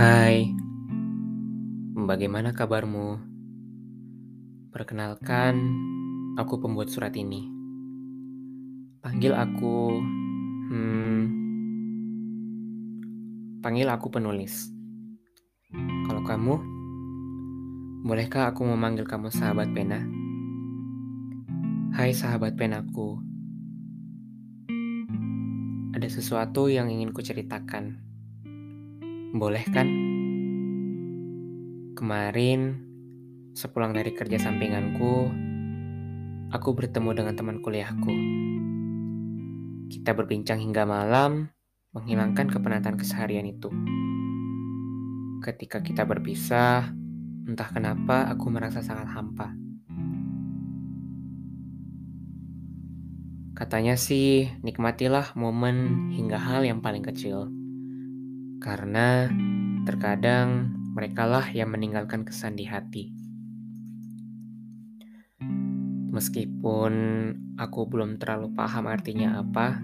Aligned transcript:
Hai, 0.00 0.48
bagaimana 1.92 2.56
kabarmu? 2.56 3.20
Perkenalkan, 4.72 5.60
aku 6.40 6.56
pembuat 6.56 6.88
surat 6.88 7.12
ini. 7.20 7.44
Panggil 9.04 9.36
aku, 9.36 10.00
hmm, 10.72 11.20
panggil 13.60 13.92
aku 13.92 14.08
penulis. 14.08 14.72
Kalau 16.08 16.24
kamu, 16.24 16.56
bolehkah 18.00 18.56
aku 18.56 18.64
memanggil 18.72 19.04
kamu 19.04 19.28
sahabat 19.28 19.68
pena? 19.76 20.00
Hai 21.92 22.16
sahabat 22.16 22.56
penaku, 22.56 23.20
ada 25.92 26.08
sesuatu 26.08 26.72
yang 26.72 26.88
ingin 26.88 27.12
kuceritakan. 27.12 28.09
Boleh 29.30 29.62
kan? 29.70 29.86
Kemarin, 31.94 32.82
sepulang 33.54 33.94
dari 33.94 34.10
kerja 34.10 34.42
sampinganku, 34.42 35.30
aku 36.50 36.68
bertemu 36.74 37.10
dengan 37.14 37.38
teman 37.38 37.62
kuliahku. 37.62 38.10
Kita 39.86 40.18
berbincang 40.18 40.58
hingga 40.58 40.82
malam, 40.82 41.46
menghilangkan 41.94 42.50
kepenatan 42.50 42.98
keseharian 42.98 43.46
itu. 43.46 43.70
Ketika 45.46 45.78
kita 45.78 46.02
berpisah, 46.10 46.90
entah 47.46 47.70
kenapa 47.70 48.26
aku 48.34 48.50
merasa 48.50 48.82
sangat 48.82 49.14
hampa. 49.14 49.54
Katanya 53.54 53.94
sih, 53.94 54.50
nikmatilah 54.66 55.38
momen 55.38 56.10
hingga 56.18 56.34
hal 56.34 56.66
yang 56.66 56.82
paling 56.82 57.06
kecil. 57.06 57.59
Karena 58.60 59.24
terkadang 59.88 60.76
merekalah 60.92 61.48
yang 61.50 61.72
meninggalkan 61.72 62.28
kesan 62.28 62.60
di 62.60 62.68
hati. 62.68 63.08
Meskipun 66.12 66.92
aku 67.56 67.88
belum 67.88 68.20
terlalu 68.20 68.52
paham 68.52 68.84
artinya 68.84 69.40
apa, 69.40 69.80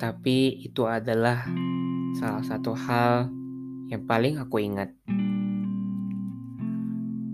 tapi 0.00 0.64
itu 0.64 0.88
adalah 0.88 1.44
salah 2.16 2.40
satu 2.40 2.72
hal 2.72 3.28
yang 3.92 4.08
paling 4.08 4.40
aku 4.40 4.56
ingat. 4.64 4.96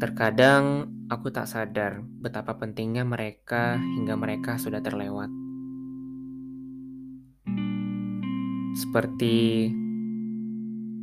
Terkadang 0.00 0.88
aku 1.12 1.28
tak 1.28 1.46
sadar 1.46 2.00
betapa 2.02 2.56
pentingnya 2.56 3.04
mereka 3.04 3.76
hingga 3.76 4.16
mereka 4.16 4.56
sudah 4.56 4.80
terlewat. 4.80 5.45
Seperti 8.76 9.72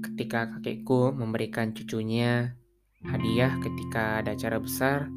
ketika 0.05 0.45
kakekku 0.45 1.09
memberikan 1.09 1.73
cucunya 1.73 2.53
hadiah 3.01 3.57
ketika 3.65 4.21
ada 4.21 4.37
acara 4.37 4.61
besar. 4.61 5.09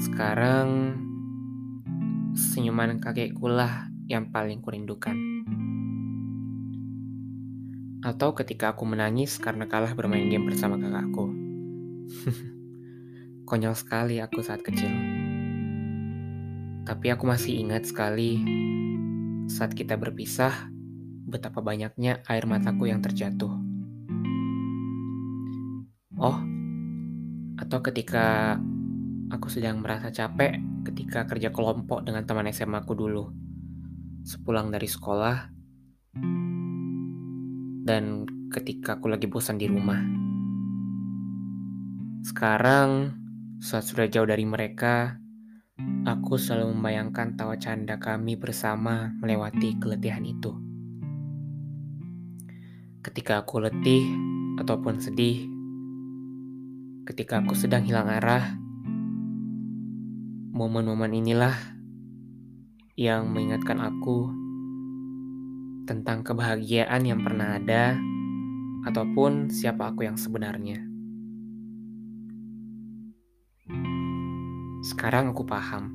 Sekarang 0.00 0.96
senyuman 2.32 2.96
kakekku 2.96 3.44
lah 3.44 3.92
yang 4.08 4.32
paling 4.32 4.64
kurindukan. 4.64 5.12
Atau 8.00 8.32
ketika 8.32 8.72
aku 8.72 8.88
menangis 8.88 9.36
karena 9.36 9.68
kalah 9.68 9.92
bermain 9.92 10.32
game 10.32 10.48
bersama 10.48 10.80
kakakku. 10.80 11.28
Konyol 13.52 13.76
sekali 13.76 14.16
aku 14.16 14.40
saat 14.40 14.64
kecil. 14.64 14.88
Tapi 16.88 17.06
aku 17.12 17.28
masih 17.28 17.60
ingat 17.60 17.84
sekali 17.84 18.40
saat 19.50 19.74
kita 19.74 19.98
berpisah, 19.98 20.69
betapa 21.30 21.62
banyaknya 21.62 22.20
air 22.26 22.44
mataku 22.44 22.90
yang 22.90 22.98
terjatuh. 22.98 23.54
Oh, 26.20 26.38
atau 27.56 27.78
ketika 27.80 28.58
aku 29.32 29.46
sedang 29.48 29.80
merasa 29.80 30.12
capek 30.12 30.58
ketika 30.84 31.24
kerja 31.24 31.54
kelompok 31.54 32.04
dengan 32.04 32.26
teman 32.26 32.50
SMA 32.52 32.82
aku 32.82 32.92
dulu. 32.98 33.30
Sepulang 34.20 34.68
dari 34.68 34.84
sekolah, 34.84 35.48
dan 37.88 38.28
ketika 38.52 39.00
aku 39.00 39.08
lagi 39.08 39.24
bosan 39.24 39.56
di 39.56 39.64
rumah. 39.64 39.96
Sekarang, 42.20 43.16
saat 43.64 43.88
sudah 43.88 44.12
jauh 44.12 44.28
dari 44.28 44.44
mereka, 44.44 45.16
Aku 46.00 46.40
selalu 46.40 46.76
membayangkan 46.76 47.36
tawa 47.36 47.60
canda 47.60 48.00
kami 48.00 48.36
bersama 48.36 49.12
melewati 49.20 49.76
keletihan 49.76 50.24
itu. 50.24 50.69
Ketika 53.00 53.40
aku 53.40 53.64
letih 53.64 54.12
ataupun 54.60 55.00
sedih, 55.00 55.48
ketika 57.08 57.40
aku 57.40 57.56
sedang 57.56 57.80
hilang 57.80 58.12
arah, 58.12 58.60
momen-momen 60.52 61.08
inilah 61.16 61.56
yang 63.00 63.32
mengingatkan 63.32 63.80
aku 63.80 64.28
tentang 65.88 66.20
kebahagiaan 66.20 67.00
yang 67.08 67.24
pernah 67.24 67.56
ada 67.56 67.96
ataupun 68.84 69.48
siapa 69.48 69.96
aku 69.96 70.04
yang 70.04 70.20
sebenarnya. 70.20 70.84
Sekarang 74.84 75.32
aku 75.32 75.48
paham 75.48 75.88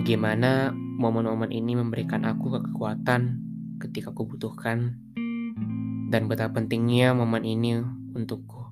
bagaimana 0.00 0.72
momen-momen 0.72 1.52
ini 1.52 1.76
memberikan 1.76 2.24
aku 2.24 2.56
kekuatan 2.56 3.36
ketika 3.84 4.16
aku 4.16 4.24
butuhkan 4.24 5.11
dan 6.12 6.28
betapa 6.28 6.60
pentingnya 6.60 7.16
momen 7.16 7.40
ini 7.40 7.80
untukku. 8.12 8.68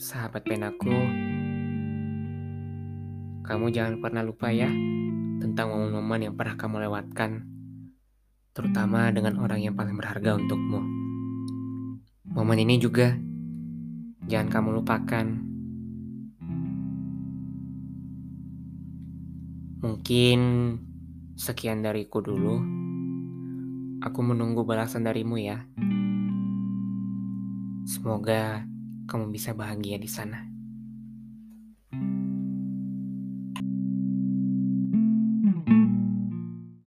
Sahabat 0.00 0.48
penaku, 0.48 0.96
kamu 3.44 3.68
jangan 3.68 4.00
pernah 4.00 4.24
lupa 4.24 4.48
ya 4.48 4.72
tentang 5.44 5.68
momen-momen 5.68 6.32
yang 6.32 6.34
pernah 6.40 6.56
kamu 6.56 6.88
lewatkan, 6.88 7.44
terutama 8.56 9.12
dengan 9.12 9.36
orang 9.36 9.60
yang 9.60 9.76
paling 9.76 10.00
berharga 10.00 10.40
untukmu. 10.40 10.80
Momen 12.32 12.64
ini 12.64 12.80
juga 12.80 13.12
jangan 14.24 14.48
kamu 14.48 14.68
lupakan. 14.80 15.26
Mungkin 19.84 20.40
sekian 21.36 21.84
dariku 21.84 22.24
dulu. 22.24 22.64
Aku 24.00 24.20
menunggu 24.24 24.64
balasan 24.64 25.04
darimu 25.04 25.36
ya. 25.36 25.68
Semoga 27.84 28.64
kamu 29.04 29.30
bisa 29.30 29.52
bahagia 29.52 30.00
di 30.00 30.08
sana. 30.08 30.55